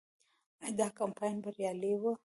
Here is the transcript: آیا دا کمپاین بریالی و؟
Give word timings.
آیا 0.63 0.73
دا 0.79 0.87
کمپاین 0.99 1.35
بریالی 1.43 1.93
و؟ 2.01 2.13